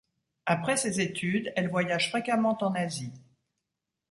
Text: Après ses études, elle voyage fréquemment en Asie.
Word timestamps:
Après 0.47 0.77
ses 0.77 0.99
études, 0.99 1.53
elle 1.55 1.69
voyage 1.69 2.09
fréquemment 2.09 2.57
en 2.61 2.73
Asie. 2.73 3.13